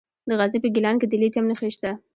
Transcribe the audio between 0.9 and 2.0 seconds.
کې د لیتیم نښې شته.